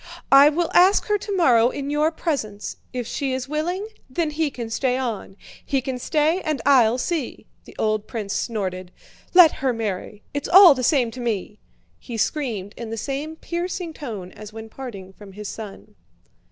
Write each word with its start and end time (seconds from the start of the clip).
I 0.31 0.49
will 0.49 0.71
ask 0.73 1.05
her 1.09 1.19
tomorrow 1.19 1.69
in 1.69 1.91
your 1.91 2.09
presence; 2.11 2.77
if 2.91 3.05
she 3.05 3.33
is 3.33 3.47
willing, 3.47 3.85
then 4.09 4.31
he 4.31 4.49
can 4.49 4.71
stay 4.71 4.97
on. 4.97 5.37
He 5.63 5.79
can 5.79 5.99
stay 5.99 6.41
and 6.41 6.59
I'll 6.65 6.97
see." 6.97 7.45
The 7.65 7.75
old 7.77 8.07
prince 8.07 8.33
snorted. 8.33 8.91
"Let 9.35 9.51
her 9.61 9.73
marry, 9.73 10.23
it's 10.33 10.49
all 10.49 10.73
the 10.73 10.81
same 10.83 11.11
to 11.11 11.19
me!" 11.19 11.59
he 11.99 12.17
screamed 12.17 12.73
in 12.77 12.89
the 12.89 12.97
same 12.97 13.35
piercing 13.35 13.93
tone 13.93 14.31
as 14.31 14.51
when 14.51 14.69
parting 14.69 15.13
from 15.13 15.33
his 15.33 15.47
son. 15.49 15.93